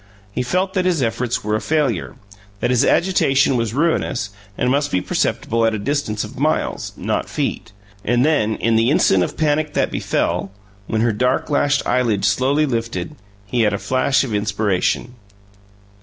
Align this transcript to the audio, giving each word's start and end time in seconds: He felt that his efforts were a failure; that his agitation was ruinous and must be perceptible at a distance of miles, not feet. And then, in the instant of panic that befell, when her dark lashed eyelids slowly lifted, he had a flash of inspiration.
He 0.31 0.41
felt 0.41 0.73
that 0.73 0.85
his 0.85 1.03
efforts 1.03 1.43
were 1.43 1.53
a 1.55 1.61
failure; 1.61 2.15
that 2.59 2.71
his 2.71 2.83
agitation 2.83 3.55
was 3.55 3.71
ruinous 3.75 4.31
and 4.57 4.71
must 4.71 4.89
be 4.89 4.99
perceptible 4.99 5.63
at 5.63 5.75
a 5.75 5.77
distance 5.77 6.23
of 6.23 6.39
miles, 6.39 6.91
not 6.97 7.29
feet. 7.29 7.71
And 8.03 8.25
then, 8.25 8.55
in 8.55 8.75
the 8.75 8.89
instant 8.89 9.23
of 9.23 9.37
panic 9.37 9.73
that 9.75 9.91
befell, 9.91 10.49
when 10.87 11.01
her 11.01 11.13
dark 11.13 11.51
lashed 11.51 11.85
eyelids 11.85 12.27
slowly 12.27 12.65
lifted, 12.65 13.15
he 13.45 13.61
had 13.61 13.73
a 13.73 13.77
flash 13.77 14.23
of 14.23 14.33
inspiration. 14.33 15.13